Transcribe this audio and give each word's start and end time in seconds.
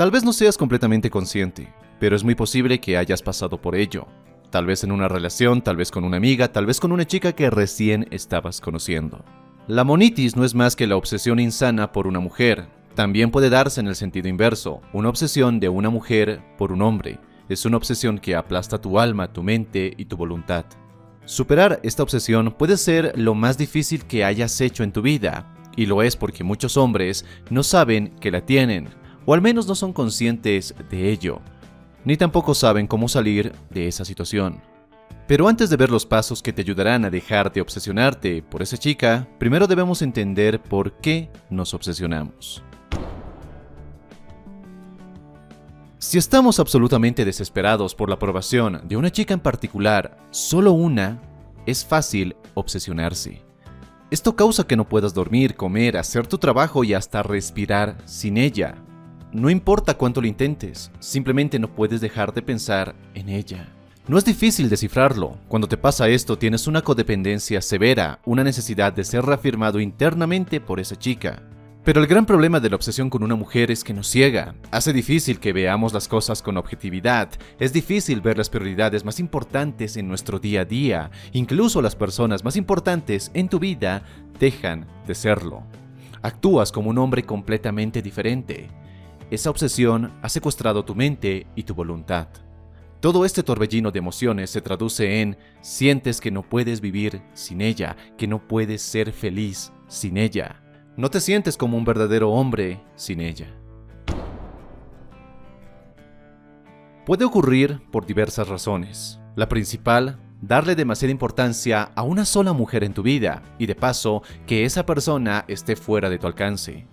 Tal 0.00 0.10
vez 0.10 0.24
no 0.24 0.32
seas 0.32 0.56
completamente 0.56 1.10
consciente, 1.10 1.70
pero 1.98 2.16
es 2.16 2.24
muy 2.24 2.34
posible 2.34 2.80
que 2.80 2.96
hayas 2.96 3.20
pasado 3.20 3.60
por 3.60 3.76
ello. 3.76 4.06
Tal 4.48 4.64
vez 4.64 4.82
en 4.82 4.92
una 4.92 5.08
relación, 5.08 5.60
tal 5.60 5.76
vez 5.76 5.90
con 5.90 6.04
una 6.04 6.16
amiga, 6.16 6.50
tal 6.50 6.64
vez 6.64 6.80
con 6.80 6.90
una 6.90 7.06
chica 7.06 7.34
que 7.34 7.50
recién 7.50 8.08
estabas 8.10 8.62
conociendo. 8.62 9.22
La 9.66 9.84
monitis 9.84 10.36
no 10.36 10.46
es 10.46 10.54
más 10.54 10.74
que 10.74 10.86
la 10.86 10.96
obsesión 10.96 11.38
insana 11.38 11.92
por 11.92 12.06
una 12.06 12.18
mujer. 12.18 12.66
También 12.94 13.30
puede 13.30 13.50
darse 13.50 13.82
en 13.82 13.88
el 13.88 13.94
sentido 13.94 14.26
inverso, 14.26 14.80
una 14.94 15.10
obsesión 15.10 15.60
de 15.60 15.68
una 15.68 15.90
mujer 15.90 16.40
por 16.56 16.72
un 16.72 16.80
hombre. 16.80 17.18
Es 17.50 17.66
una 17.66 17.76
obsesión 17.76 18.18
que 18.18 18.34
aplasta 18.34 18.80
tu 18.80 18.98
alma, 18.98 19.30
tu 19.30 19.42
mente 19.42 19.92
y 19.98 20.06
tu 20.06 20.16
voluntad. 20.16 20.64
Superar 21.26 21.78
esta 21.82 22.02
obsesión 22.02 22.52
puede 22.52 22.78
ser 22.78 23.12
lo 23.18 23.34
más 23.34 23.58
difícil 23.58 24.06
que 24.06 24.24
hayas 24.24 24.62
hecho 24.62 24.82
en 24.82 24.92
tu 24.92 25.02
vida, 25.02 25.54
y 25.76 25.84
lo 25.84 26.00
es 26.00 26.16
porque 26.16 26.42
muchos 26.42 26.78
hombres 26.78 27.26
no 27.50 27.62
saben 27.62 28.14
que 28.18 28.30
la 28.30 28.46
tienen, 28.46 28.88
o 29.26 29.34
al 29.34 29.42
menos 29.42 29.66
no 29.66 29.74
son 29.74 29.92
conscientes 29.92 30.74
de 30.90 31.10
ello 31.10 31.40
ni 32.04 32.16
tampoco 32.16 32.54
saben 32.54 32.86
cómo 32.86 33.08
salir 33.08 33.52
de 33.70 33.88
esa 33.88 34.04
situación. 34.04 34.60
Pero 35.26 35.48
antes 35.48 35.70
de 35.70 35.76
ver 35.76 35.90
los 35.90 36.06
pasos 36.06 36.42
que 36.42 36.52
te 36.52 36.62
ayudarán 36.62 37.04
a 37.04 37.10
dejar 37.10 37.52
de 37.52 37.60
obsesionarte 37.60 38.42
por 38.42 38.62
esa 38.62 38.76
chica, 38.76 39.28
primero 39.38 39.66
debemos 39.66 40.02
entender 40.02 40.60
por 40.60 40.92
qué 40.94 41.30
nos 41.50 41.72
obsesionamos. 41.72 42.62
Si 45.98 46.18
estamos 46.18 46.58
absolutamente 46.58 47.24
desesperados 47.24 47.94
por 47.94 48.08
la 48.08 48.14
aprobación 48.16 48.80
de 48.88 48.96
una 48.96 49.12
chica 49.12 49.34
en 49.34 49.40
particular, 49.40 50.16
solo 50.30 50.72
una, 50.72 51.20
es 51.66 51.84
fácil 51.84 52.34
obsesionarse. 52.54 53.42
Esto 54.10 54.34
causa 54.34 54.66
que 54.66 54.76
no 54.76 54.88
puedas 54.88 55.14
dormir, 55.14 55.54
comer, 55.54 55.96
hacer 55.96 56.26
tu 56.26 56.38
trabajo 56.38 56.82
y 56.82 56.94
hasta 56.94 57.22
respirar 57.22 57.98
sin 58.06 58.38
ella. 58.38 58.74
No 59.32 59.48
importa 59.48 59.94
cuánto 59.94 60.20
lo 60.20 60.26
intentes, 60.26 60.90
simplemente 60.98 61.60
no 61.60 61.72
puedes 61.72 62.00
dejar 62.00 62.34
de 62.34 62.42
pensar 62.42 62.96
en 63.14 63.28
ella. 63.28 63.68
No 64.08 64.18
es 64.18 64.24
difícil 64.24 64.68
descifrarlo. 64.68 65.38
Cuando 65.46 65.68
te 65.68 65.76
pasa 65.76 66.08
esto 66.08 66.36
tienes 66.36 66.66
una 66.66 66.82
codependencia 66.82 67.62
severa, 67.62 68.18
una 68.24 68.42
necesidad 68.42 68.92
de 68.92 69.04
ser 69.04 69.24
reafirmado 69.24 69.78
internamente 69.78 70.60
por 70.60 70.80
esa 70.80 70.96
chica. 70.96 71.44
Pero 71.84 72.00
el 72.00 72.08
gran 72.08 72.26
problema 72.26 72.58
de 72.58 72.70
la 72.70 72.74
obsesión 72.74 73.08
con 73.08 73.22
una 73.22 73.36
mujer 73.36 73.70
es 73.70 73.84
que 73.84 73.94
nos 73.94 74.08
ciega, 74.08 74.56
hace 74.72 74.92
difícil 74.92 75.38
que 75.38 75.52
veamos 75.52 75.92
las 75.92 76.08
cosas 76.08 76.42
con 76.42 76.56
objetividad, 76.56 77.30
es 77.60 77.72
difícil 77.72 78.20
ver 78.20 78.36
las 78.36 78.50
prioridades 78.50 79.04
más 79.04 79.20
importantes 79.20 79.96
en 79.96 80.08
nuestro 80.08 80.40
día 80.40 80.62
a 80.62 80.64
día, 80.64 81.10
incluso 81.32 81.80
las 81.80 81.94
personas 81.94 82.44
más 82.44 82.56
importantes 82.56 83.30
en 83.32 83.48
tu 83.48 83.60
vida 83.60 84.02
dejan 84.40 84.86
de 85.06 85.14
serlo. 85.14 85.62
Actúas 86.20 86.72
como 86.72 86.90
un 86.90 86.98
hombre 86.98 87.22
completamente 87.22 88.02
diferente, 88.02 88.68
esa 89.30 89.50
obsesión 89.50 90.12
ha 90.22 90.28
secuestrado 90.28 90.84
tu 90.84 90.94
mente 90.94 91.46
y 91.54 91.62
tu 91.62 91.74
voluntad. 91.74 92.28
Todo 93.00 93.24
este 93.24 93.42
torbellino 93.42 93.90
de 93.90 93.98
emociones 93.98 94.50
se 94.50 94.60
traduce 94.60 95.22
en 95.22 95.38
sientes 95.60 96.20
que 96.20 96.30
no 96.30 96.42
puedes 96.42 96.80
vivir 96.80 97.22
sin 97.32 97.60
ella, 97.60 97.96
que 98.18 98.26
no 98.26 98.46
puedes 98.46 98.82
ser 98.82 99.12
feliz 99.12 99.72
sin 99.88 100.18
ella. 100.18 100.60
No 100.96 101.08
te 101.10 101.20
sientes 101.20 101.56
como 101.56 101.78
un 101.78 101.84
verdadero 101.84 102.30
hombre 102.30 102.82
sin 102.96 103.20
ella. 103.20 103.46
Puede 107.06 107.24
ocurrir 107.24 107.80
por 107.90 108.04
diversas 108.04 108.48
razones. 108.48 109.18
La 109.34 109.48
principal, 109.48 110.18
darle 110.42 110.74
demasiada 110.74 111.12
importancia 111.12 111.90
a 111.94 112.02
una 112.02 112.24
sola 112.24 112.52
mujer 112.52 112.84
en 112.84 112.92
tu 112.92 113.02
vida 113.02 113.42
y 113.58 113.66
de 113.66 113.74
paso 113.74 114.22
que 114.46 114.64
esa 114.64 114.84
persona 114.84 115.44
esté 115.48 115.76
fuera 115.76 116.10
de 116.10 116.18
tu 116.18 116.26
alcance. 116.26 116.86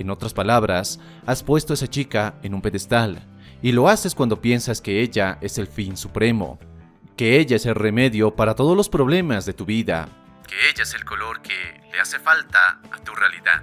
En 0.00 0.08
otras 0.08 0.32
palabras, 0.32 0.98
has 1.26 1.42
puesto 1.42 1.74
a 1.74 1.74
esa 1.74 1.86
chica 1.86 2.36
en 2.42 2.54
un 2.54 2.62
pedestal, 2.62 3.22
y 3.60 3.72
lo 3.72 3.86
haces 3.86 4.14
cuando 4.14 4.40
piensas 4.40 4.80
que 4.80 5.02
ella 5.02 5.36
es 5.42 5.58
el 5.58 5.66
fin 5.66 5.94
supremo, 5.94 6.58
que 7.18 7.38
ella 7.38 7.56
es 7.56 7.66
el 7.66 7.74
remedio 7.74 8.34
para 8.34 8.54
todos 8.54 8.74
los 8.74 8.88
problemas 8.88 9.44
de 9.44 9.52
tu 9.52 9.66
vida, 9.66 10.08
que 10.48 10.54
ella 10.70 10.84
es 10.84 10.94
el 10.94 11.04
color 11.04 11.42
que 11.42 11.82
le 11.92 12.00
hace 12.00 12.18
falta 12.18 12.80
a 12.90 12.96
tu 13.04 13.12
realidad. 13.14 13.62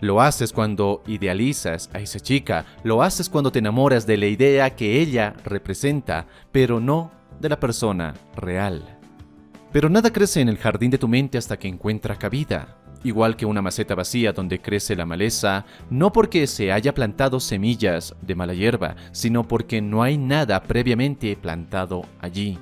Lo 0.00 0.22
haces 0.22 0.50
cuando 0.54 1.02
idealizas 1.06 1.90
a 1.92 2.00
esa 2.00 2.20
chica, 2.20 2.64
lo 2.82 3.02
haces 3.02 3.28
cuando 3.28 3.52
te 3.52 3.58
enamoras 3.58 4.06
de 4.06 4.16
la 4.16 4.28
idea 4.28 4.74
que 4.74 5.02
ella 5.02 5.34
representa, 5.44 6.26
pero 6.52 6.80
no 6.80 7.12
de 7.38 7.50
la 7.50 7.60
persona 7.60 8.14
real. 8.34 8.98
Pero 9.72 9.90
nada 9.90 10.10
crece 10.10 10.40
en 10.40 10.48
el 10.48 10.56
jardín 10.56 10.90
de 10.90 10.96
tu 10.96 11.06
mente 11.06 11.36
hasta 11.36 11.58
que 11.58 11.68
encuentra 11.68 12.16
cabida 12.16 12.79
igual 13.04 13.36
que 13.36 13.46
una 13.46 13.62
maceta 13.62 13.94
vacía 13.94 14.32
donde 14.32 14.60
crece 14.60 14.96
la 14.96 15.06
maleza, 15.06 15.64
no 15.90 16.12
porque 16.12 16.46
se 16.46 16.72
haya 16.72 16.94
plantado 16.94 17.40
semillas 17.40 18.14
de 18.22 18.34
mala 18.34 18.54
hierba, 18.54 18.96
sino 19.12 19.46
porque 19.46 19.80
no 19.80 20.02
hay 20.02 20.18
nada 20.18 20.62
previamente 20.62 21.36
plantado 21.36 22.02
allí. 22.20 22.58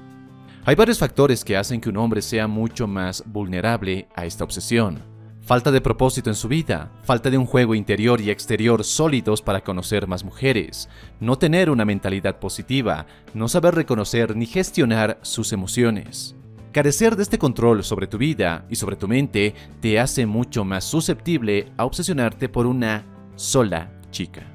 Hay 0.65 0.75
varios 0.75 0.99
factores 0.99 1.44
que 1.44 1.56
hacen 1.56 1.81
que 1.81 1.88
un 1.88 1.97
hombre 1.97 2.21
sea 2.21 2.47
mucho 2.47 2.87
más 2.87 3.25
vulnerable 3.26 4.06
a 4.15 4.26
esta 4.26 4.44
obsesión. 4.44 5.03
Falta 5.41 5.71
de 5.71 5.81
propósito 5.81 6.28
en 6.28 6.37
su 6.37 6.47
vida, 6.47 6.91
falta 7.05 7.31
de 7.31 7.38
un 7.38 7.47
juego 7.47 7.75
interior 7.75 8.20
y 8.20 8.28
exterior 8.28 8.84
sólidos 8.84 9.41
para 9.41 9.62
conocer 9.62 10.06
más 10.06 10.22
mujeres, 10.22 10.91
no 11.20 11.38
tener 11.38 11.70
una 11.70 11.87
mentalidad 11.87 12.38
positiva, 12.38 13.06
no 13.32 13.49
saber 13.49 13.75
reconocer 13.75 14.37
ni 14.37 14.44
gestionar 14.44 15.19
sus 15.22 15.55
emociones. 15.55 16.37
Carecer 16.78 17.16
de 17.16 17.25
este 17.25 17.39
control 17.39 17.83
sobre 17.83 18.06
tu 18.06 18.19
vida 18.19 18.65
y 18.71 18.77
sobre 18.77 18.94
tu 18.94 19.09
mente 19.09 19.53
te 19.81 19.99
hace 19.99 20.27
mucho 20.27 20.65
más 20.65 20.84
susceptible 20.84 21.72
a 21.77 21.84
obsesionarte 21.84 22.49
por 22.49 22.66
una 22.66 23.05
sola 23.34 23.91
chica. 24.12 24.47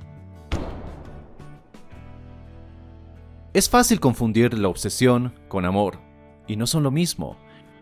Es 3.54 3.70
fácil 3.70 4.00
confundir 4.00 4.58
la 4.58 4.70
obsesión 4.70 5.34
con 5.50 5.66
amor, 5.66 6.00
y 6.48 6.56
no 6.56 6.66
son 6.66 6.84
lo 6.84 6.92
mismo. 6.92 7.36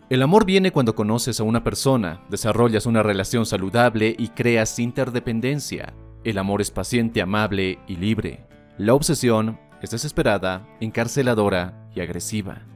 El 0.10 0.24
amor 0.24 0.44
viene 0.46 0.72
cuando 0.72 0.96
conoces 0.96 1.40
a 1.40 1.44
una 1.44 1.64
persona, 1.64 2.24
desarrollas 2.28 2.88
una 2.88 3.04
relación 3.04 3.46
saludable 3.46 4.16
y 4.18 4.30
creas 4.30 4.80
interdependencia. 4.80 5.94
El 6.24 6.40
amor 6.40 6.62
es 6.62 6.72
paciente, 6.72 7.22
amable 7.22 7.78
y 7.88 7.96
libre. 7.96 8.48
La 8.80 8.96
obsesión 8.96 9.60
es 9.84 9.92
desesperada, 9.92 10.68
encarceladora 10.80 11.88
y 11.94 12.00
agresiva. 12.00 12.71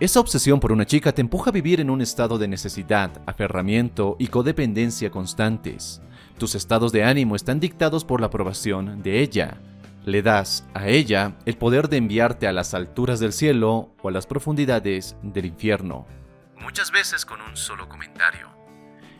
Esa 0.00 0.20
obsesión 0.20 0.60
por 0.60 0.70
una 0.70 0.86
chica 0.86 1.10
te 1.12 1.20
empuja 1.20 1.50
a 1.50 1.52
vivir 1.52 1.80
en 1.80 1.90
un 1.90 2.00
estado 2.00 2.38
de 2.38 2.46
necesidad, 2.46 3.10
aferramiento 3.26 4.14
y 4.20 4.28
codependencia 4.28 5.10
constantes. 5.10 6.00
Tus 6.38 6.54
estados 6.54 6.92
de 6.92 7.02
ánimo 7.02 7.34
están 7.34 7.58
dictados 7.58 8.04
por 8.04 8.20
la 8.20 8.28
aprobación 8.28 9.02
de 9.02 9.20
ella. 9.20 9.58
Le 10.04 10.22
das 10.22 10.64
a 10.72 10.86
ella 10.86 11.36
el 11.46 11.56
poder 11.56 11.88
de 11.88 11.96
enviarte 11.96 12.46
a 12.46 12.52
las 12.52 12.74
alturas 12.74 13.18
del 13.18 13.32
cielo 13.32 13.92
o 14.00 14.08
a 14.08 14.12
las 14.12 14.28
profundidades 14.28 15.16
del 15.24 15.46
infierno. 15.46 16.06
Muchas 16.60 16.92
veces 16.92 17.26
con 17.26 17.40
un 17.40 17.56
solo 17.56 17.88
comentario. 17.88 18.50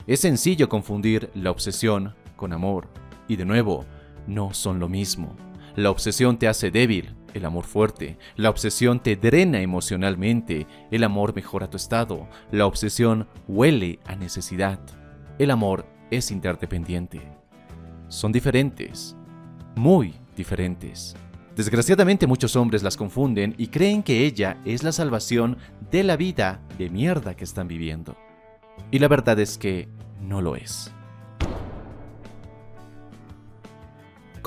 Es 0.07 0.21
sencillo 0.21 0.69
confundir 0.69 1.29
la 1.35 1.51
obsesión 1.51 2.15
con 2.37 2.53
amor. 2.53 2.89
Y 3.27 3.35
de 3.35 3.45
nuevo, 3.45 3.85
no 4.29 4.55
son 4.55 4.79
lo 4.79 4.89
mismo. 4.89 5.37
La 5.75 5.91
obsesión 5.91 6.39
te 6.39 6.47
hace 6.47 6.71
débil, 6.71 7.17
el 7.39 7.47
amor 7.47 7.65
fuerte. 7.65 8.19
La 8.37 8.51
obsesión 8.51 9.01
te 9.01 9.17
drena 9.17 9.61
emocionalmente. 9.61 10.67
El 10.91 11.05
amor 11.05 11.35
mejora 11.35 11.71
tu 11.71 11.77
estado. 11.77 12.29
La 12.53 12.67
obsesión 12.67 13.27
huele 13.47 13.99
a 14.05 14.15
necesidad. 14.15 14.79
El 15.39 15.51
amor 15.51 15.87
es 16.11 16.31
interdependiente. 16.31 17.21
Son 18.09 18.33
diferentes. 18.33 19.17
Muy 19.75 20.15
diferentes. 20.37 21.17
Desgraciadamente 21.57 22.27
muchos 22.27 22.55
hombres 22.55 22.83
las 22.83 22.97
confunden 22.97 23.55
y 23.59 23.67
creen 23.67 24.03
que 24.03 24.25
ella 24.25 24.61
es 24.65 24.85
la 24.85 24.93
salvación 24.93 25.59
de 25.91 26.05
la 26.05 26.17
vida 26.17 26.61
de 26.79 26.89
mierda 26.89 27.35
que 27.35 27.45
están 27.45 27.67
viviendo. 27.67 28.17
Y 28.91 29.01
la 29.01 29.09
verdad 29.09 29.39
es 29.41 29.59
que 29.59 29.89
no 30.21 30.41
lo 30.41 30.55
es. 30.55 30.93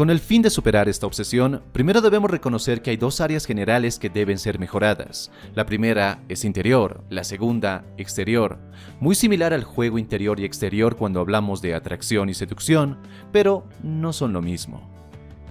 Con 0.01 0.09
el 0.09 0.19
fin 0.19 0.41
de 0.41 0.50
superar 0.50 0.89
esta 0.89 1.06
obsesión, 1.06 1.62
primero 1.73 2.01
debemos 2.01 2.31
reconocer 2.31 2.81
que 2.81 2.90
hay 2.90 2.97
dos 2.97 3.22
áreas 3.22 3.46
generales 3.46 3.99
que 3.99 4.09
deben 4.09 4.40
ser 4.40 4.58
mejoradas. 4.58 5.29
La 5.53 5.67
primera 5.67 6.23
es 6.28 6.43
interior, 6.43 7.03
la 7.11 7.23
segunda 7.23 7.85
exterior. 7.99 8.58
Muy 8.99 9.14
similar 9.14 9.53
al 9.53 9.64
juego 9.64 9.99
interior 9.99 10.40
y 10.40 10.43
exterior 10.43 10.97
cuando 10.97 11.20
hablamos 11.20 11.61
de 11.61 11.75
atracción 11.75 12.29
y 12.29 12.34
seducción, 12.34 12.97
pero 13.31 13.67
no 13.84 14.11
son 14.11 14.34
lo 14.34 14.41
mismo. 14.41 14.90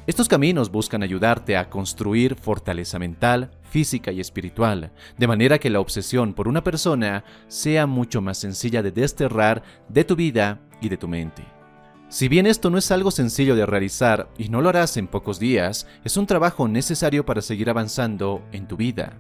Estos 0.09 0.27
caminos 0.27 0.73
buscan 0.73 1.05
ayudarte 1.05 1.57
a 1.57 1.71
construir 1.71 2.35
fortaleza 2.35 2.99
mental, 2.99 3.53
física 3.71 4.11
y 4.11 4.19
espiritual, 4.19 4.91
de 5.17 5.29
manera 5.29 5.61
que 5.61 5.71
la 5.71 5.79
obsesión 5.79 6.35
por 6.35 6.49
una 6.49 6.65
persona 6.65 7.23
sea 7.47 7.87
mucho 7.87 8.21
más 8.21 8.39
sencilla 8.39 8.83
de 8.83 8.91
desterrar 8.91 9.63
de 9.89 10.03
tu 10.03 10.17
vida 10.17 10.59
y 10.81 10.89
de 10.89 10.97
tu 10.97 11.07
mente. 11.07 11.60
Si 12.11 12.27
bien 12.27 12.49
esto 12.49 12.71
no 12.71 12.79
es 12.79 12.91
algo 12.91 13.13
sencillo 13.13 13.55
de 13.55 13.65
realizar 13.67 14.29
y 14.37 14.49
no 14.49 14.61
lo 14.63 14.69
harás 14.69 14.97
en 14.97 15.07
pocos 15.07 15.39
días, 15.39 15.87
es 16.03 16.17
un 16.17 16.27
trabajo 16.27 16.67
necesario 16.67 17.25
para 17.25 17.41
seguir 17.41 17.71
avanzando 17.71 18.43
en 18.51 18.67
tu 18.67 18.77
vida. 18.77 19.13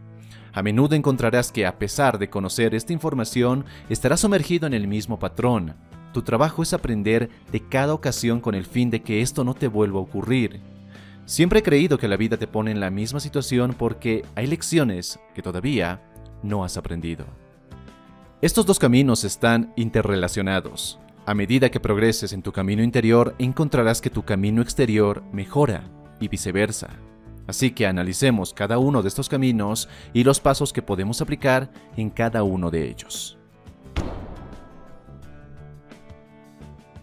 A 0.52 0.60
menudo 0.64 0.96
encontrarás 0.96 1.52
que 1.52 1.66
a 1.66 1.78
pesar 1.78 2.19
de 2.19 2.28
conocer 2.28 2.75
esta 2.75 2.92
información, 2.92 3.64
estarás 3.88 4.19
sumergido 4.19 4.66
en 4.66 4.75
el 4.75 4.88
mismo 4.88 5.20
patrón. 5.20 5.76
Tu 6.12 6.22
trabajo 6.22 6.64
es 6.64 6.72
aprender 6.72 7.31
de 7.52 7.60
cada 7.60 7.94
ocasión 7.94 8.40
con 8.40 8.56
el 8.56 8.66
fin 8.66 8.90
de 8.90 9.02
que 9.02 9.22
esto 9.22 9.44
no 9.44 9.54
te 9.54 9.69
vuelva 9.69 10.00
a 10.00 10.02
ocurrir. 10.02 10.60
Siempre 11.26 11.60
he 11.60 11.62
creído 11.62 11.96
que 11.96 12.08
la 12.08 12.16
vida 12.16 12.38
te 12.38 12.48
pone 12.48 12.72
en 12.72 12.81
la 12.81 12.90
misma 12.90 13.20
situación 13.20 13.72
porque 13.78 14.25
hay 14.34 14.48
lecciones 14.48 15.20
que 15.32 15.42
todavía 15.42 16.02
no 16.42 16.64
has 16.64 16.76
aprendido. 16.76 17.25
Estos 18.42 18.66
dos 18.66 18.81
caminos 18.81 19.22
están 19.22 19.72
interrelacionados. 19.76 20.98
A 21.30 21.34
medida 21.34 21.70
que 21.70 21.78
progreses 21.78 22.32
en 22.32 22.42
tu 22.42 22.50
camino 22.50 22.82
interior, 22.82 23.36
encontrarás 23.38 24.00
que 24.00 24.10
tu 24.10 24.24
camino 24.24 24.62
exterior 24.62 25.22
mejora 25.30 25.84
y 26.18 26.26
viceversa. 26.26 26.88
Así 27.46 27.70
que 27.70 27.86
analicemos 27.86 28.52
cada 28.52 28.78
uno 28.78 29.00
de 29.00 29.06
estos 29.06 29.28
caminos 29.28 29.88
y 30.12 30.24
los 30.24 30.40
pasos 30.40 30.72
que 30.72 30.82
podemos 30.82 31.20
aplicar 31.20 31.70
en 31.96 32.10
cada 32.10 32.42
uno 32.42 32.72
de 32.72 32.90
ellos. 32.90 33.38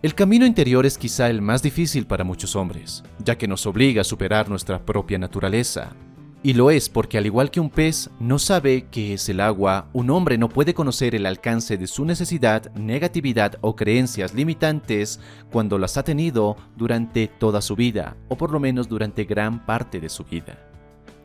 El 0.01 0.13
camino 0.13 0.45
interior 0.45 0.85
es 0.85 0.97
quizá 0.97 1.29
el 1.29 1.41
más 1.41 1.63
difícil 1.63 2.06
para 2.06 2.25
muchos 2.25 2.57
hombres, 2.57 3.06
ya 3.24 3.38
que 3.38 3.47
nos 3.47 3.65
obliga 3.65 4.01
a 4.01 4.03
superar 4.03 4.50
nuestra 4.50 4.85
propia 4.85 5.18
naturaleza. 5.18 5.95
Y 6.44 6.54
lo 6.54 6.69
es 6.69 6.88
porque 6.88 7.18
al 7.18 7.25
igual 7.25 7.50
que 7.50 7.60
un 7.60 7.69
pez 7.69 8.10
no 8.19 8.38
sabe 8.38 8.88
qué 8.92 9.13
es 9.13 9.28
el 9.28 9.39
agua, 9.39 9.89
un 9.92 10.10
hombre 10.12 10.38
no 10.38 10.50
puede 10.50 10.74
conocer 10.74 11.16
el 11.16 11.25
alcance 11.25 11.78
de 11.78 11.88
su 11.88 12.06
necesidad, 12.06 12.72
negatividad 12.75 13.57
o 13.62 13.75
creencias 13.75 14.34
limitantes 14.34 15.19
cuando 15.51 15.80
las 15.80 15.98
ha 15.98 16.04
tenido 16.04 16.56
durante 16.75 17.28
toda 17.28 17.62
su 17.62 17.75
vida, 17.75 18.16
o 18.28 18.38
por 18.38 18.51
lo 18.51 18.60
menos 18.60 18.88
durante 18.88 19.25
gran 19.25 19.66
parte 19.66 20.00
de 20.00 20.10
su 20.10 20.24
vida. 20.24 20.60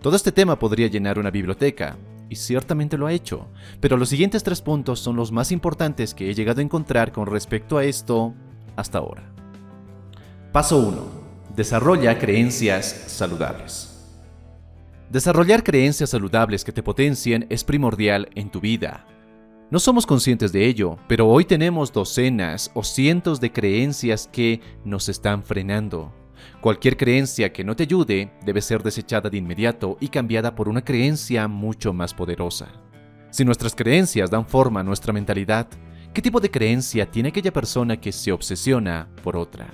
Todo 0.00 0.16
este 0.16 0.32
tema 0.32 0.58
podría 0.58 0.88
llenar 0.88 1.18
una 1.18 1.30
biblioteca, 1.30 1.96
y 2.28 2.36
ciertamente 2.36 2.96
lo 2.96 3.06
ha 3.06 3.12
hecho, 3.12 3.48
pero 3.80 3.98
los 3.98 4.08
siguientes 4.08 4.42
tres 4.42 4.62
puntos 4.62 5.00
son 5.00 5.16
los 5.16 5.30
más 5.30 5.52
importantes 5.52 6.14
que 6.14 6.30
he 6.30 6.34
llegado 6.34 6.60
a 6.60 6.64
encontrar 6.64 7.12
con 7.12 7.26
respecto 7.26 7.76
a 7.76 7.84
esto 7.84 8.32
hasta 8.74 8.98
ahora. 8.98 9.30
Paso 10.50 10.78
1. 10.78 11.22
Desarrolla 11.54 12.18
creencias 12.18 12.86
saludables. 13.08 13.91
Desarrollar 15.12 15.62
creencias 15.62 16.08
saludables 16.08 16.64
que 16.64 16.72
te 16.72 16.82
potencien 16.82 17.46
es 17.50 17.64
primordial 17.64 18.30
en 18.34 18.50
tu 18.50 18.60
vida. 18.60 19.06
No 19.70 19.78
somos 19.78 20.06
conscientes 20.06 20.52
de 20.52 20.66
ello, 20.66 20.96
pero 21.06 21.28
hoy 21.28 21.44
tenemos 21.44 21.92
docenas 21.92 22.70
o 22.72 22.82
cientos 22.82 23.38
de 23.38 23.52
creencias 23.52 24.26
que 24.32 24.62
nos 24.86 25.10
están 25.10 25.42
frenando. 25.42 26.14
Cualquier 26.62 26.96
creencia 26.96 27.52
que 27.52 27.62
no 27.62 27.76
te 27.76 27.82
ayude 27.82 28.32
debe 28.46 28.62
ser 28.62 28.82
desechada 28.82 29.28
de 29.28 29.36
inmediato 29.36 29.98
y 30.00 30.08
cambiada 30.08 30.54
por 30.54 30.66
una 30.66 30.82
creencia 30.82 31.46
mucho 31.46 31.92
más 31.92 32.14
poderosa. 32.14 32.68
Si 33.30 33.44
nuestras 33.44 33.74
creencias 33.74 34.30
dan 34.30 34.46
forma 34.46 34.80
a 34.80 34.84
nuestra 34.84 35.12
mentalidad, 35.12 35.68
¿Qué 36.12 36.20
tipo 36.20 36.40
de 36.40 36.50
creencia 36.50 37.10
tiene 37.10 37.30
aquella 37.30 37.54
persona 37.54 37.98
que 37.98 38.12
se 38.12 38.32
obsesiona 38.32 39.08
por 39.22 39.34
otra? 39.34 39.68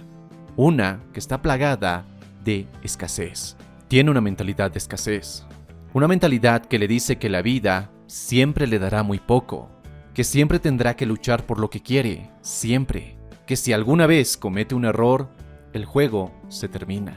Una 0.55 1.03
que 1.13 1.19
está 1.19 1.43
plagada 1.43 2.07
de 2.45 2.69
escasez. 2.85 3.57
Tiene 3.89 4.11
una 4.11 4.21
mentalidad 4.21 4.71
de 4.71 4.77
escasez. 4.77 5.47
Una 5.95 6.07
mentalidad 6.07 6.67
que 6.67 6.79
le 6.79 6.87
dice 6.87 7.17
que 7.17 7.31
la 7.31 7.41
vida 7.41 7.91
siempre 8.07 8.67
le 8.67 8.79
dará 8.79 9.03
muy 9.03 9.19
poco, 9.19 9.71
que 10.13 10.25
siempre 10.25 10.59
tendrá 10.59 10.95
que 10.95 11.07
luchar 11.07 11.47
por 11.47 11.59
lo 11.59 11.71
que 11.71 11.81
quiere, 11.81 12.31
siempre, 12.43 13.17
que 13.47 13.57
si 13.57 13.73
alguna 13.73 14.07
vez 14.07 14.37
comete 14.37 14.75
un 14.75 14.85
error, 14.85 15.31
el 15.73 15.87
juego 15.87 16.35
se 16.49 16.69
termina 16.69 17.17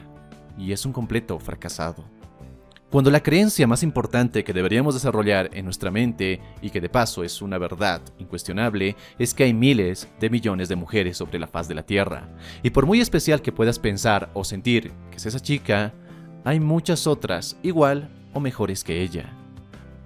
y 0.56 0.72
es 0.72 0.86
un 0.86 0.94
completo 0.94 1.38
fracasado. 1.38 2.04
Cuando 2.92 3.10
la 3.10 3.22
creencia 3.22 3.66
más 3.66 3.82
importante 3.82 4.44
que 4.44 4.52
deberíamos 4.52 4.94
desarrollar 4.94 5.48
en 5.54 5.64
nuestra 5.64 5.90
mente, 5.90 6.40
y 6.60 6.68
que 6.68 6.80
de 6.80 6.90
paso 6.90 7.24
es 7.24 7.40
una 7.40 7.56
verdad 7.56 8.02
incuestionable, 8.18 8.96
es 9.18 9.32
que 9.32 9.44
hay 9.44 9.54
miles 9.54 10.08
de 10.20 10.28
millones 10.28 10.68
de 10.68 10.76
mujeres 10.76 11.16
sobre 11.16 11.38
la 11.38 11.46
faz 11.46 11.68
de 11.68 11.74
la 11.74 11.84
Tierra. 11.84 12.28
Y 12.62 12.68
por 12.68 12.84
muy 12.84 13.00
especial 13.00 13.40
que 13.40 13.50
puedas 13.50 13.78
pensar 13.78 14.30
o 14.34 14.44
sentir 14.44 14.92
que 15.10 15.16
es 15.16 15.24
esa 15.24 15.40
chica, 15.40 15.94
hay 16.44 16.60
muchas 16.60 17.06
otras 17.06 17.56
igual 17.62 18.08
o 18.34 18.40
mejores 18.40 18.84
que 18.84 19.02
ella. 19.02 19.32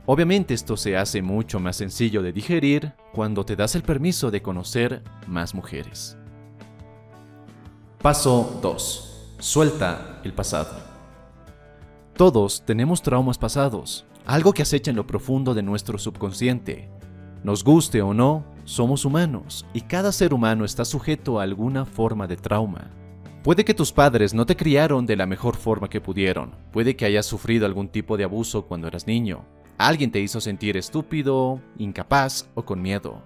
Obviamente 0.07 0.55
esto 0.55 0.77
se 0.77 0.97
hace 0.97 1.21
mucho 1.23 1.59
más 1.59 1.77
sencillo 1.77 2.23
de 2.23 2.33
digerir 2.33 2.93
cuando 3.13 3.45
te 3.45 3.57
das 3.57 3.75
el 3.75 3.83
permiso 3.83 4.31
de 4.31 4.43
conocer 4.43 5.03
más 5.27 5.55
mujeres. 5.55 6.17
Paso 8.01 8.61
2. 8.63 9.37
Suelta 9.41 10.21
el 10.23 10.33
pasado. 10.33 10.77
Todos 12.17 12.63
tenemos 12.65 13.03
traumas 13.03 13.37
pasados, 13.37 14.07
algo 14.25 14.53
que 14.53 14.63
acecha 14.63 14.91
en 14.91 14.97
lo 14.97 15.07
profundo 15.07 15.55
de 15.55 15.63
nuestro 15.63 15.99
subconsciente. 15.99 16.89
Nos 17.43 17.65
guste 17.65 18.01
o 18.01 18.15
no, 18.15 18.45
somos 18.65 19.05
humanos 19.05 19.67
y 19.75 19.83
cada 19.83 20.13
ser 20.13 20.33
humano 20.33 20.65
está 20.65 20.85
sujeto 20.85 21.41
a 21.41 21.43
alguna 21.43 21.85
forma 21.85 22.27
de 22.27 22.37
trauma. 22.37 22.91
Puede 23.47 23.65
que 23.65 23.75
tus 23.75 23.93
padres 23.93 24.35
no 24.35 24.45
te 24.45 24.57
criaron 24.57 25.07
de 25.07 25.15
la 25.15 25.25
mejor 25.25 25.55
forma 25.55 25.89
que 25.89 26.01
pudieron, 26.01 26.51
puede 26.73 26.97
que 26.97 27.05
hayas 27.05 27.27
sufrido 27.27 27.65
algún 27.65 27.87
tipo 27.87 28.17
de 28.17 28.25
abuso 28.25 28.67
cuando 28.67 28.89
eras 28.89 29.07
niño, 29.07 29.45
alguien 29.79 30.11
te 30.11 30.19
hizo 30.19 30.41
sentir 30.41 30.77
estúpido, 30.77 31.61
incapaz 31.79 32.51
o 32.57 32.65
con 32.65 32.83
miedo. 32.83 33.23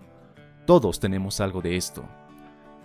Todos 0.66 1.00
tenemos 1.00 1.40
algo 1.40 1.62
de 1.62 1.74
esto. 1.74 2.04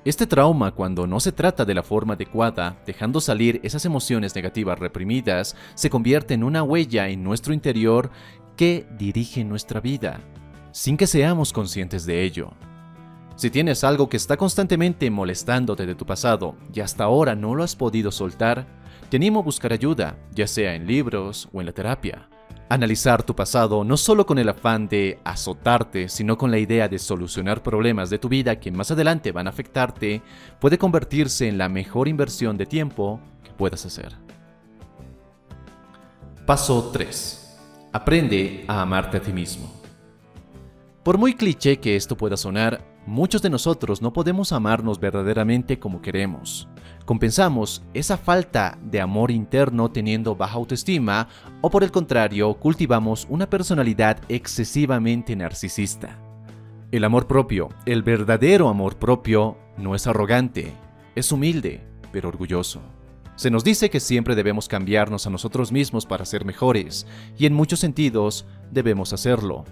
Este 0.06 0.28
trauma, 0.28 0.72
cuando 0.72 1.08
no 1.08 1.20
se 1.20 1.34
trata 1.34 1.66
de 1.66 1.74
la 1.74 1.84
forma 1.84 2.14
adecuada, 2.14 2.78
dejando 2.86 3.20
salir 3.20 3.60
esas 3.64 3.84
emociones 3.84 4.34
negativas 4.34 4.80
reprimidas, 4.80 5.58
se 5.74 5.90
convierte 5.90 6.36
en 6.36 6.44
una 6.46 6.64
huella 6.64 7.10
en 7.10 7.22
nuestro 7.22 7.54
interior 7.54 8.12
que 8.56 8.88
dirige 8.98 9.44
nuestra 9.44 9.82
vida, 9.82 10.22
sin 10.72 10.96
que 10.96 11.06
seamos 11.06 11.52
conscientes 11.52 12.06
de 12.06 12.24
ello. 12.24 12.54
Si 13.36 13.50
tienes 13.50 13.84
algo 13.84 14.08
que 14.08 14.16
está 14.16 14.38
constantemente 14.38 15.10
molestándote 15.12 15.86
de 15.86 15.96
tu 15.96 16.06
pasado 16.06 16.56
y 16.74 16.80
hasta 16.80 17.04
ahora 17.04 17.36
no 17.36 17.54
lo 17.54 17.64
has 17.64 17.76
podido 17.76 18.10
soltar, 18.10 18.66
te 19.10 19.18
animo 19.18 19.42
a 19.42 19.44
buscar 19.44 19.74
ayuda, 19.74 20.18
ya 20.32 20.48
sea 20.48 20.74
en 20.74 20.88
libros 20.88 21.50
o 21.52 21.60
en 21.60 21.66
la 21.66 21.74
terapia. 21.74 22.30
Analizar 22.70 23.24
tu 23.24 23.36
pasado 23.36 23.84
no 23.84 23.98
solo 23.98 24.26
con 24.26 24.40
el 24.40 24.48
afán 24.48 24.88
de 24.88 25.20
azotarte, 25.26 26.08
sino 26.08 26.38
con 26.38 26.50
la 26.50 26.60
idea 26.60 26.88
de 26.88 26.98
solucionar 26.98 27.62
problemas 27.62 28.10
de 28.10 28.20
tu 28.20 28.30
vida 28.30 28.58
que 28.58 28.72
más 28.72 28.90
adelante 28.92 29.34
van 29.34 29.48
a 29.48 29.50
afectarte, 29.50 30.22
puede 30.62 30.78
convertirse 30.78 31.50
en 31.50 31.58
la 31.58 31.68
mejor 31.68 32.08
inversión 32.08 32.58
de 32.58 32.66
tiempo 32.66 33.20
que 33.44 33.52
puedas 33.52 33.86
hacer. 33.86 34.16
Paso 36.46 36.90
3. 36.94 37.58
Aprende 37.92 38.64
a 38.68 38.82
amarte 38.82 39.18
a 39.18 39.22
ti 39.22 39.34
mismo. 39.34 39.72
Por 41.04 41.18
muy 41.18 41.36
cliché 41.36 41.78
que 41.78 41.96
esto 41.96 42.18
pueda 42.18 42.38
sonar, 42.38 42.95
muchos 43.06 43.42
de 43.42 43.50
nosotros 43.50 44.02
no 44.02 44.14
podemos 44.14 44.52
amarnos 44.52 45.00
verdaderamente 45.00 45.80
como 45.80 46.02
queremos. 46.02 46.68
Compensamos 47.06 47.84
esa 47.94 48.18
falta 48.18 48.78
de 48.82 49.00
amor 49.00 49.32
interno 49.32 49.92
teniendo 49.92 50.36
baja 50.36 50.56
autoestima 50.56 51.28
o 51.62 51.70
por 51.70 51.84
el 51.84 51.92
contrario 51.92 52.54
cultivamos 52.56 53.28
una 53.30 53.50
personalidad 53.50 54.18
excesivamente 54.28 55.36
narcisista. 55.36 56.20
El 56.92 57.04
amor 57.04 57.28
propio, 57.28 57.70
el 57.86 58.04
verdadero 58.04 58.70
amor 58.70 58.98
propio, 58.98 59.58
no 59.78 59.96
es 59.96 60.08
arrogante, 60.08 60.74
es 61.16 61.32
humilde, 61.32 61.86
pero 62.12 62.30
orgulloso. 62.30 62.82
Se 63.36 63.52
nos 63.52 63.66
dice 63.66 63.90
que 63.90 64.00
siempre 64.00 64.34
debemos 64.34 64.70
cambiarnos 64.70 65.28
a 65.28 65.30
nosotros 65.30 65.72
mismos 65.72 66.06
para 66.06 66.24
ser 66.24 66.46
mejores, 66.46 67.06
y 67.38 67.46
en 67.46 67.54
muchos 67.54 67.82
sentidos 67.82 68.48
debemos 68.72 69.12
hacerlo, 69.12 69.66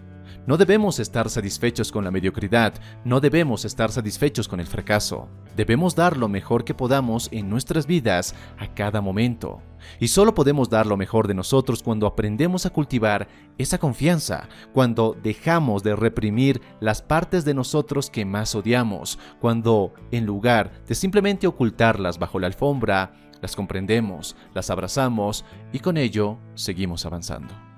no 0.46 0.58
debemos 0.58 1.00
estar 1.00 1.30
satisfechos 1.30 1.90
con 1.92 2.04
la 2.04 2.12
mediocridad, 2.12 2.74
no 3.06 3.22
debemos 3.22 3.64
estar 3.64 3.92
satisfechos 3.92 4.50
con 4.50 4.60
el 4.60 4.68
fracaso. 4.68 5.30
Debemos 5.56 5.96
dar 5.96 6.18
lo 6.18 6.28
mejor 6.28 6.66
que 6.66 6.74
podamos 6.74 7.30
en 7.32 7.50
nuestras 7.50 7.88
vidas 7.88 8.36
a 8.58 8.68
cada 8.74 9.00
momento. 9.00 9.62
Y 10.00 10.10
solo 10.10 10.36
podemos 10.36 10.70
dar 10.70 10.86
lo 10.86 10.98
mejor 10.98 11.28
de 11.28 11.34
nosotros 11.34 11.82
cuando 11.82 12.08
aprendemos 12.08 12.66
a 12.66 12.72
cultivar 12.72 13.28
esa 13.58 13.78
confianza, 13.78 14.50
cuando 14.74 15.16
dejamos 15.24 15.82
de 15.82 15.96
reprimir 15.96 16.62
las 16.82 17.02
partes 17.02 17.46
de 17.46 17.54
nosotros 17.54 18.10
que 18.10 18.26
más 18.26 18.54
odiamos, 18.54 19.20
cuando, 19.40 19.94
en 20.12 20.26
lugar 20.26 20.72
de 20.88 20.96
simplemente 20.96 21.48
ocultarlas 21.48 22.20
bajo 22.20 22.40
la 22.40 22.48
alfombra, 22.48 23.14
las 23.42 23.56
comprendemos, 23.56 24.36
las 24.54 24.70
abrazamos 24.70 25.46
y 25.72 25.80
con 25.80 25.98
ello 25.98 26.38
seguimos 26.56 27.06
avanzando. 27.06 27.73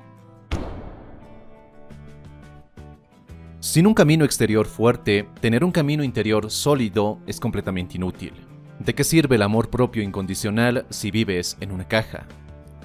Sin 3.65 3.87
un 3.87 3.95
camino 3.95 4.25
exterior 4.25 4.67
fuerte, 4.67 5.27
tener 5.41 5.63
un 5.63 5.71
camino 5.71 6.03
interior 6.03 6.51
sólido 6.51 7.17
es 7.25 7.39
completamente 7.39 7.97
inútil. 7.97 8.31
¿De 8.77 8.93
qué 8.93 9.03
sirve 9.03 9.37
el 9.37 9.41
amor 9.41 9.71
propio 9.71 10.03
incondicional 10.03 10.85
si 10.91 11.09
vives 11.09 11.57
en 11.59 11.71
una 11.71 11.87
caja? 11.87 12.27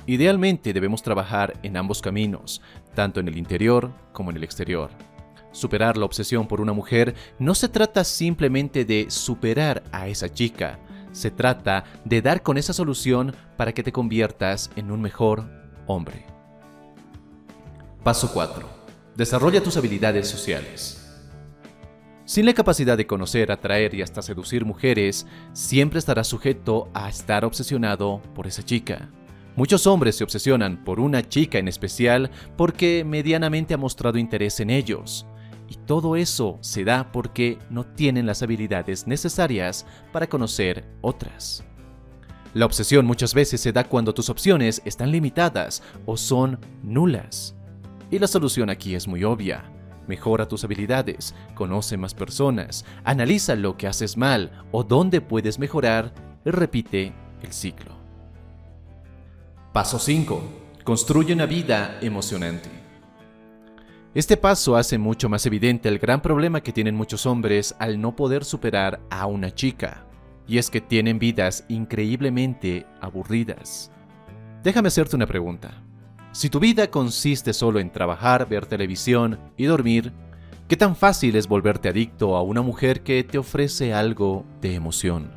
Idealmente 0.07 0.73
debemos 0.73 1.03
trabajar 1.03 1.53
en 1.63 1.77
ambos 1.77 2.01
caminos, 2.01 2.63
tanto 2.95 3.21
en 3.21 3.29
el 3.29 3.37
interior 3.37 3.93
como 4.15 4.31
en 4.31 4.39
el 4.39 4.43
exterior. 4.43 4.89
Superar 5.53 5.99
la 5.99 6.07
obsesión 6.07 6.49
por 6.49 6.63
una 6.63 6.73
mujer 6.73 7.15
no 7.39 7.55
se 7.55 7.69
trata 7.69 8.03
simplemente 8.03 8.87
de 8.87 9.11
superar 9.11 9.83
a 9.93 10.09
esa 10.09 10.33
chica, 10.33 10.79
se 11.13 11.31
trata 11.31 11.85
de 12.07 12.23
dar 12.23 12.43
con 12.43 12.57
esa 12.57 12.73
solución 12.73 13.37
para 13.59 13.75
que 13.75 13.83
te 13.83 13.93
conviertas 13.93 14.71
en 14.77 14.91
un 14.91 15.03
mejor 15.03 15.45
hombre. 15.87 16.25
Paso 18.03 18.33
4 18.33 18.80
Desarrolla 19.17 19.63
tus 19.63 19.77
habilidades 19.77 20.29
sociales. 20.29 20.97
Sin 22.25 22.47
la 22.47 22.55
capacidad 22.55 22.97
de 22.97 23.09
conocer, 23.09 23.51
atraer 23.51 23.93
y 23.95 24.03
hasta 24.03 24.23
seducir 24.23 24.65
mujeres, 24.65 25.27
siempre 25.53 25.99
estarás 25.99 26.29
sujeto 26.29 26.89
a 26.95 27.09
estar 27.09 27.45
obsesionado 27.45 28.23
por 28.35 28.47
esa 28.47 28.63
chica. 28.63 29.11
Muchos 29.57 29.87
hombres 29.89 30.17
se 30.17 30.23
obsesionan 30.23 30.85
por 30.85 31.01
una 31.01 31.29
chica 31.29 31.59
en 31.59 31.67
especial 31.67 32.31
porque 32.57 33.05
medianamente 33.05 33.75
ha 33.75 33.79
mostrado 33.79 34.17
interés 34.17 34.61
en 34.61 34.71
ellos. 34.71 35.27
Y 35.69 35.75
todo 35.87 36.15
eso 36.15 36.59
se 36.61 36.85
da 36.85 37.11
porque 37.11 37.59
no 37.69 37.85
tienen 37.85 38.27
las 38.27 38.43
habilidades 38.43 39.09
necesarias 39.09 39.85
para 40.13 40.29
conocer 40.29 40.85
otras. 41.01 41.65
La 42.55 42.67
obsesión 42.67 43.07
muchas 43.07 43.35
veces 43.35 43.61
se 43.61 43.73
da 43.73 43.85
cuando 43.85 44.15
tus 44.15 44.31
opciones 44.31 44.83
están 44.85 45.11
limitadas 45.11 45.83
o 46.07 46.17
son 46.17 46.59
nulas. 46.83 47.57
Y 48.11 48.19
la 48.19 48.27
solución 48.27 48.71
aquí 48.71 48.95
es 48.95 49.07
muy 49.07 49.25
obvia. 49.25 49.65
Mejora 50.09 50.49
tus 50.49 50.65
habilidades, 50.65 51.35
conoce 51.55 51.97
más 51.97 52.15
personas, 52.15 52.85
analiza 53.05 53.55
lo 53.55 53.77
que 53.77 53.87
haces 53.87 54.17
mal 54.17 54.65
o 54.73 54.83
dónde 54.83 55.21
puedes 55.21 55.59
mejorar 55.59 56.13
repite 56.45 57.13
el 57.43 57.53
ciclo. 57.53 57.93
Paso 59.73 59.99
5. 59.99 60.43
Construye 60.83 61.33
una 61.33 61.47
vida 61.47 61.99
emocionante. 62.01 62.69
Este 64.13 64.37
paso 64.37 64.75
hace 64.75 64.99
mucho 64.99 65.29
más 65.29 65.47
evidente 65.47 65.89
el 65.89 66.01
gran 66.01 66.21
problema 66.21 66.63
que 66.63 66.73
tienen 66.73 66.97
muchos 66.97 67.27
hombres 67.27 67.77
al 67.79 68.01
no 68.01 68.17
poder 68.17 68.45
superar 68.45 69.01
a 69.09 69.27
una 69.27 69.55
chica, 69.55 70.05
y 70.49 70.59
es 70.59 70.69
que 70.69 70.81
tienen 70.81 71.21
vidas 71.21 71.65
increíblemente 71.69 72.87
aburridas. 73.01 73.93
Déjame 74.65 74.89
hacerte 74.89 75.15
una 75.15 75.27
pregunta. 75.27 75.81
Si 76.33 76.49
tu 76.49 76.61
vida 76.61 76.91
consiste 76.91 77.53
solo 77.53 77.81
en 77.81 77.91
trabajar, 77.91 78.49
ver 78.49 78.65
televisión 78.65 79.41
y 79.57 79.65
dormir, 79.65 80.13
¿qué 80.69 80.77
tan 80.77 80.95
fácil 80.95 81.35
es 81.35 81.49
volverte 81.49 81.89
adicto 81.89 82.37
a 82.37 82.43
una 82.43 82.63
mujer 82.63 83.03
que 83.03 83.25
te 83.25 83.37
ofrece 83.37 83.93
algo 83.93 84.45
de 84.61 84.77
emoción? 84.77 85.33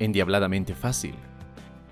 Endiabladamente 0.00 0.74
fácil. 0.74 1.14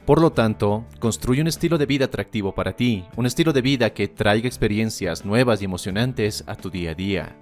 Por 0.05 0.21
lo 0.21 0.33
tanto, 0.33 0.85
construye 0.99 1.41
un 1.41 1.47
estilo 1.47 1.79
de 1.79 1.87
vida 1.87 2.07
atractivo 2.07 2.53
para 2.53 2.73
ti, 2.73 3.05
un 3.17 3.27
estilo 3.27 3.53
de 3.53 3.63
vida 3.63 3.91
que 3.91 4.09
traiga 4.09 4.49
experiencias 4.49 5.25
nuevas 5.25 5.63
y 5.63 5.67
emocionantes 5.67 6.43
a 6.49 6.57
tu 6.57 6.71
día 6.71 6.91
a 6.91 6.95
día. 6.95 7.37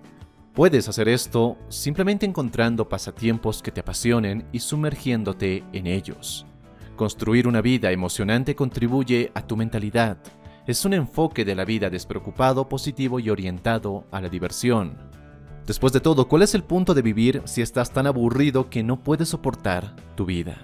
Puedes 0.53 0.91
hacer 0.91 1.09
esto 1.09 1.57
simplemente 1.71 2.27
encontrando 2.27 2.87
pasatiempos 2.87 3.63
que 3.63 3.71
te 3.71 3.81
apasionen 3.81 4.47
y 4.53 4.59
sumergiéndote 4.59 5.65
en 5.73 5.87
ellos. 5.87 6.45
Construir 6.97 7.47
una 7.47 7.61
vida 7.63 7.93
emocionante 7.93 8.57
contribuye 8.57 9.31
a 9.33 9.47
tu 9.47 9.57
mentalidad. 9.57 10.19
Es 10.69 10.85
un 10.85 10.93
enfoque 10.93 11.47
de 11.47 11.55
la 11.55 11.65
vida 11.65 11.89
despreocupado, 11.89 12.69
positivo 12.69 13.21
y 13.21 13.31
orientado 13.31 14.05
a 14.11 14.21
la 14.21 14.29
diversión. 14.29 14.99
Después 15.67 15.95
de 15.95 16.01
todo, 16.01 16.29
¿cuál 16.29 16.43
es 16.43 16.55
el 16.55 16.63
punto 16.63 16.93
de 16.93 17.01
vivir 17.01 17.41
si 17.47 17.63
estás 17.63 17.91
tan 17.91 18.07
aburrido 18.07 18.69
que 18.69 18.83
no 18.83 19.03
puedes 19.03 19.31
soportar 19.31 19.97
tu 20.15 20.27
vida? 20.27 20.59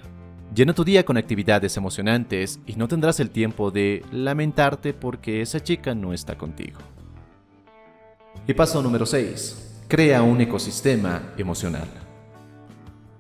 Llena 0.55 0.75
tu 0.75 0.85
día 0.85 1.07
con 1.07 1.17
actividades 1.17 1.79
emocionantes 1.79 2.61
y 2.67 2.75
no 2.75 2.87
tendrás 2.87 3.19
el 3.19 3.31
tiempo 3.31 3.71
de 3.71 4.05
lamentarte 4.13 4.93
porque 4.93 5.41
esa 5.41 5.63
chica 5.63 5.95
no 5.95 6.13
está 6.13 6.37
contigo. 6.37 6.81
Y 8.47 8.53
paso 8.53 8.83
número 8.83 9.07
6. 9.07 9.85
Crea 9.89 10.23
un 10.23 10.39
ecosistema 10.39 11.33
emocional. 11.39 11.89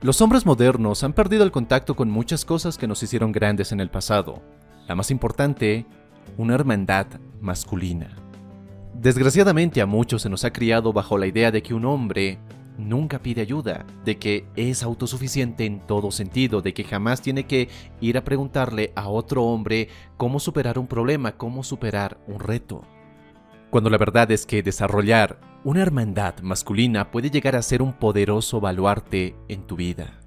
Los 0.02 0.20
hombres 0.20 0.44
modernos 0.44 1.02
han 1.02 1.14
perdido 1.14 1.44
el 1.44 1.50
contacto 1.50 1.96
con 1.96 2.10
muchas 2.10 2.44
cosas 2.44 2.76
que 2.76 2.86
nos 2.86 3.02
hicieron 3.02 3.32
grandes 3.32 3.72
en 3.72 3.80
el 3.80 3.88
pasado. 3.88 4.42
La 4.86 4.94
más 4.94 5.10
importante, 5.10 5.86
una 6.36 6.54
hermandad 6.54 7.06
masculina. 7.40 8.16
Desgraciadamente 8.94 9.80
a 9.80 9.86
muchos 9.86 10.22
se 10.22 10.28
nos 10.28 10.44
ha 10.44 10.52
criado 10.52 10.92
bajo 10.92 11.18
la 11.18 11.26
idea 11.26 11.50
de 11.50 11.62
que 11.62 11.74
un 11.74 11.84
hombre 11.84 12.38
nunca 12.78 13.18
pide 13.18 13.40
ayuda, 13.40 13.84
de 14.04 14.18
que 14.18 14.46
es 14.56 14.82
autosuficiente 14.82 15.64
en 15.64 15.80
todo 15.80 16.10
sentido, 16.10 16.62
de 16.62 16.74
que 16.74 16.84
jamás 16.84 17.20
tiene 17.20 17.44
que 17.44 17.68
ir 18.00 18.16
a 18.16 18.24
preguntarle 18.24 18.92
a 18.96 19.08
otro 19.08 19.44
hombre 19.44 19.88
cómo 20.16 20.40
superar 20.40 20.78
un 20.78 20.86
problema, 20.86 21.36
cómo 21.36 21.62
superar 21.62 22.18
un 22.26 22.40
reto. 22.40 22.82
Cuando 23.70 23.90
la 23.90 23.98
verdad 23.98 24.30
es 24.30 24.46
que 24.46 24.62
desarrollar 24.62 25.40
una 25.64 25.82
hermandad 25.82 26.38
masculina 26.40 27.10
puede 27.10 27.30
llegar 27.30 27.56
a 27.56 27.62
ser 27.62 27.82
un 27.82 27.92
poderoso 27.94 28.60
baluarte 28.60 29.34
en 29.48 29.66
tu 29.66 29.76
vida. 29.76 30.20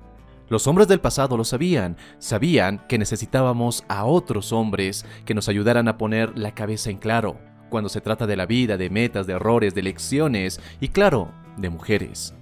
Los 0.50 0.66
hombres 0.66 0.88
del 0.88 1.02
pasado 1.02 1.36
lo 1.36 1.44
sabían, 1.44 1.98
sabían 2.20 2.80
que 2.88 2.98
necesitábamos 2.98 3.84
a 3.90 4.06
otros 4.06 4.54
hombres 4.54 5.06
que 5.26 5.34
nos 5.34 5.50
ayudaran 5.50 5.90
a 5.90 5.98
poner 5.98 6.38
la 6.38 6.54
cabeza 6.54 6.90
en 6.90 6.98
claro, 6.98 7.38
cuando 7.70 7.90
se 7.90 8.00
trata 8.00 8.26
de 8.26 8.38
la 8.38 8.46
vida, 8.46 8.78
de 8.78 8.90
metas, 8.90 9.28
de 9.28 9.34
errores, 9.34 9.76
de 9.76 9.84
lecciones 9.84 10.62
y 10.80 10.88
claro, 10.88 11.32
de 11.58 11.70
mujeres. 11.70 12.34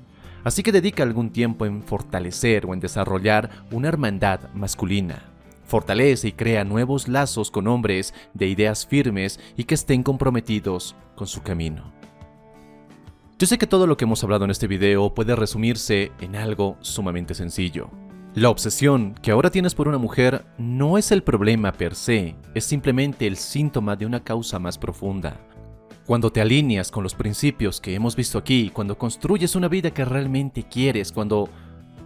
Así 0.44 0.62
que 0.62 0.72
dedica 0.72 1.02
algún 1.02 1.32
tiempo 1.32 1.66
en 1.66 1.82
fortalecer 1.82 2.68
o 2.68 2.76
en 2.76 2.80
desarrollar 2.80 3.50
una 3.72 3.88
hermandad 3.88 4.52
masculina. 4.54 5.24
Fortalece 5.66 6.28
y 6.28 6.32
crea 6.34 6.64
nuevos 6.64 7.08
lazos 7.08 7.50
con 7.50 7.66
hombres 7.66 8.14
de 8.36 8.46
ideas 8.46 8.86
firmes 8.86 9.40
y 9.58 9.64
que 9.64 9.74
estén 9.74 10.04
comprometidos 10.04 10.96
con 11.16 11.26
su 11.26 11.42
camino. 11.42 11.92
Yo 13.38 13.48
sé 13.48 13.58
que 13.58 13.68
todo 13.68 13.86
lo 13.86 13.98
que 13.98 14.06
hemos 14.06 14.24
hablado 14.24 14.46
en 14.46 14.52
este 14.52 14.66
video 14.66 15.14
puede 15.14 15.36
resumirse 15.36 16.14
en 16.22 16.38
algo 16.38 16.78
sumamente 16.80 17.34
sencillo. 17.34 17.90
La 18.34 18.50
obsesión 18.50 19.14
que 19.22 19.32
ahora 19.32 19.52
tienes 19.52 19.76
por 19.76 19.90
una 19.90 19.98
mujer 19.98 20.46
no 20.58 20.98
es 20.98 21.12
el 21.12 21.22
problema 21.22 21.74
per 21.74 21.96
se, 21.96 22.38
es 22.54 22.64
simplemente 22.64 23.28
el 23.28 23.36
síntoma 23.36 23.98
de 23.98 24.06
una 24.06 24.24
causa 24.24 24.58
más 24.58 24.78
profunda, 24.78 25.38
cuando 26.06 26.32
te 26.32 26.40
alineas 26.40 26.92
con 26.92 27.04
los 27.04 27.14
principios 27.14 27.82
que 27.82 27.94
hemos 27.94 28.16
visto 28.16 28.38
aquí, 28.38 28.70
cuando 28.70 28.98
construyes 28.98 29.58
una 29.58 29.68
vida 29.68 29.92
que 29.92 30.06
realmente 30.06 30.64
quieres, 30.64 31.12
cuando 31.12 31.50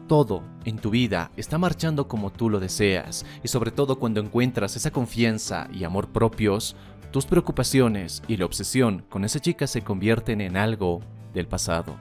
todo 0.07 0.41
en 0.65 0.79
tu 0.79 0.89
vida 0.89 1.29
está 1.37 1.59
marchando 1.59 2.07
como 2.07 2.31
tú 2.31 2.49
lo 2.49 2.59
deseas 2.59 3.23
y 3.43 3.49
sobre 3.49 3.69
todo 3.69 3.99
cuando 3.99 4.19
encuentras 4.19 4.75
esa 4.75 4.89
confianza 4.89 5.67
y 5.71 5.83
amor 5.83 6.09
propios, 6.09 6.75
tus 7.11 7.27
preocupaciones 7.27 8.23
y 8.27 8.37
la 8.37 8.45
obsesión 8.45 9.05
con 9.09 9.25
esa 9.25 9.39
chica 9.39 9.67
se 9.67 9.83
convierten 9.83 10.41
en 10.41 10.57
algo 10.57 11.01
del 11.33 11.47
pasado. 11.47 11.97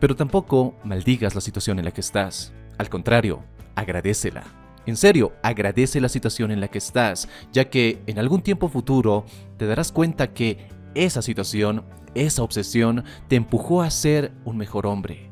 Pero 0.00 0.16
tampoco 0.16 0.74
maldigas 0.84 1.34
la 1.34 1.40
situación 1.40 1.78
en 1.78 1.84
la 1.84 1.92
que 1.92 2.00
estás. 2.00 2.52
Al 2.78 2.88
contrario, 2.88 3.44
agradecela. 3.74 4.44
En 4.84 4.96
serio, 4.96 5.32
agradece 5.42 6.00
la 6.00 6.08
situación 6.08 6.50
en 6.50 6.60
la 6.60 6.68
que 6.68 6.78
estás, 6.78 7.28
ya 7.52 7.70
que 7.70 8.02
en 8.06 8.18
algún 8.18 8.42
tiempo 8.42 8.68
futuro 8.68 9.24
te 9.56 9.66
darás 9.66 9.92
cuenta 9.92 10.32
que 10.32 10.66
esa 10.94 11.22
situación, 11.22 11.84
esa 12.14 12.42
obsesión, 12.42 13.04
te 13.28 13.36
empujó 13.36 13.82
a 13.82 13.90
ser 13.90 14.32
un 14.44 14.56
mejor 14.56 14.86
hombre. 14.86 15.30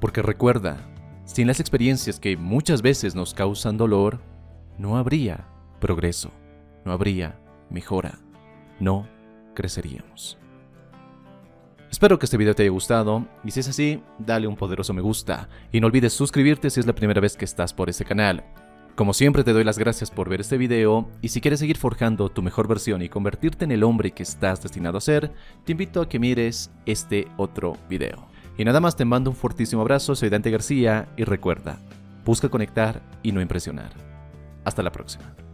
Porque 0.00 0.20
recuerda, 0.20 0.78
sin 1.24 1.46
las 1.46 1.60
experiencias 1.60 2.18
que 2.18 2.36
muchas 2.36 2.82
veces 2.82 3.14
nos 3.14 3.34
causan 3.34 3.76
dolor, 3.76 4.20
no 4.78 4.96
habría 4.96 5.46
progreso, 5.80 6.32
no 6.84 6.92
habría 6.92 7.38
mejora, 7.70 8.18
no 8.80 9.06
creceríamos. 9.54 10.38
Espero 11.90 12.18
que 12.18 12.26
este 12.26 12.36
video 12.36 12.54
te 12.54 12.62
haya 12.62 12.70
gustado 12.70 13.26
y 13.44 13.52
si 13.52 13.60
es 13.60 13.68
así, 13.68 14.02
dale 14.18 14.46
un 14.46 14.56
poderoso 14.56 14.92
me 14.92 15.02
gusta 15.02 15.48
y 15.72 15.80
no 15.80 15.86
olvides 15.86 16.12
suscribirte 16.12 16.68
si 16.68 16.80
es 16.80 16.86
la 16.86 16.94
primera 16.94 17.20
vez 17.20 17.36
que 17.36 17.44
estás 17.44 17.72
por 17.72 17.88
este 17.88 18.04
canal. 18.04 18.44
Como 18.96 19.12
siempre 19.12 19.44
te 19.44 19.52
doy 19.52 19.62
las 19.62 19.78
gracias 19.78 20.10
por 20.10 20.28
ver 20.28 20.40
este 20.40 20.56
video 20.56 21.08
y 21.20 21.28
si 21.28 21.40
quieres 21.40 21.60
seguir 21.60 21.76
forjando 21.76 22.28
tu 22.30 22.42
mejor 22.42 22.66
versión 22.66 23.02
y 23.02 23.08
convertirte 23.08 23.64
en 23.64 23.72
el 23.72 23.84
hombre 23.84 24.10
que 24.10 24.22
estás 24.22 24.62
destinado 24.62 24.98
a 24.98 25.02
ser, 25.02 25.32
te 25.64 25.72
invito 25.72 26.00
a 26.00 26.08
que 26.08 26.18
mires 26.18 26.70
este 26.86 27.28
otro 27.36 27.76
video. 27.88 28.26
Y 28.58 28.64
nada 28.64 28.80
más 28.80 28.96
te 28.96 29.04
mando 29.04 29.30
un 29.30 29.36
fortísimo 29.36 29.82
abrazo, 29.82 30.14
soy 30.14 30.30
Dante 30.30 30.50
García 30.50 31.08
y 31.16 31.24
recuerda, 31.24 31.78
busca 32.24 32.48
conectar 32.48 33.02
y 33.22 33.32
no 33.32 33.42
impresionar. 33.42 33.90
Hasta 34.64 34.82
la 34.82 34.92
próxima. 34.92 35.45